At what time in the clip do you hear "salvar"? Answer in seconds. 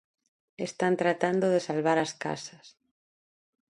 1.67-1.97